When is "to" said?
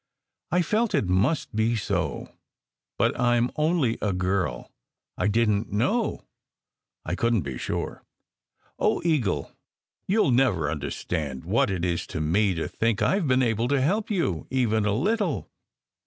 12.07-12.19, 12.55-12.67, 13.67-13.79